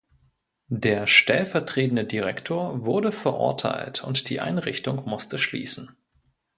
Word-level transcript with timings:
Der 0.71 1.05
stellvertretende 1.05 2.05
Direktor 2.05 2.83
wurde 2.85 3.11
verurteilt 3.11 4.03
und 4.03 4.31
die 4.31 4.39
Einrichtung 4.41 5.07
musste 5.07 5.37
schließen. 5.37 5.95